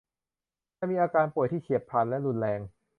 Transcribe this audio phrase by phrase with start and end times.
[0.77, 2.59] จะมีอาการป่วยที่เฉียบพลันและรุนแรง